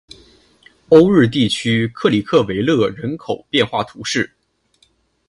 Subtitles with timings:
[0.89, 4.31] 欧日地区克里克维勒人口变化图示